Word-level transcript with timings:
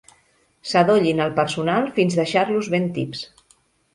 Sadollin 0.69 1.19
el 1.25 1.33
personal 1.41 1.91
fins 1.99 2.17
deixar-los 2.21 2.73
ben 2.77 2.87
tips. 2.97 3.21